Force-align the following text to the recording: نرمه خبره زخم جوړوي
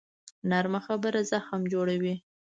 نرمه 0.49 0.79
خبره 0.87 1.19
زخم 1.31 1.61
جوړوي 1.73 2.15